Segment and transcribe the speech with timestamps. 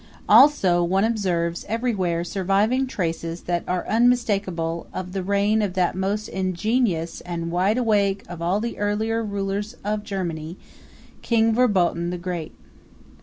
[0.27, 6.27] Also, one observes everywhere surviving traces that are unmistakable of the reign of that most
[6.27, 10.57] ingenious and wideawake of all the earlier rulers of Germany,
[11.21, 12.55] King Verboten the Great.